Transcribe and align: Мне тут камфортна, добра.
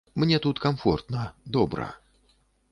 Мне 0.15 0.39
тут 0.39 0.59
камфортна, 0.59 1.31
добра. 1.45 1.93